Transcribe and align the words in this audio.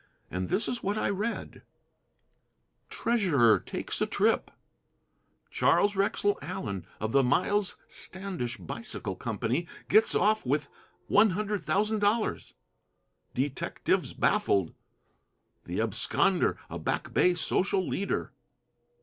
And 0.31 0.47
this 0.47 0.67
is 0.67 0.81
what 0.81 0.97
I 0.97 1.11
read: 1.11 1.61
TREASURER 2.89 3.59
TAKES 3.59 4.01
A 4.01 4.07
TRIP. 4.07 4.49
CHARLES 5.51 5.95
WREXELL 5.95 6.39
ALLEN, 6.41 6.87
OF 6.99 7.11
THE 7.11 7.21
MILES 7.21 7.77
STANDISH 7.87 8.57
BICYCLE 8.57 9.17
COMPANY, 9.17 9.67
GETS 9.89 10.15
OFF 10.15 10.43
WITH 10.43 10.69
100,000 11.05 11.99
DOLLARS. 11.99 12.55
DETECTIVES 13.35 14.15
BAFFLED. 14.15 14.73
THE 15.65 15.77
ABSCONDER 15.79 16.57
A 16.67 16.79
BACK 16.79 17.13
BAY 17.13 17.35
SOCIAL 17.35 17.87
LEADER. 17.87 18.33